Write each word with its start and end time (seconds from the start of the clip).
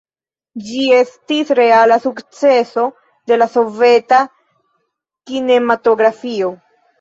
Ĝi 0.67 0.85
estis 0.99 1.51
reala 1.59 1.97
sukceso 2.05 2.85
de 3.33 3.37
la 3.43 3.49
soveta 3.57 4.23
kinematografio. 5.33 6.51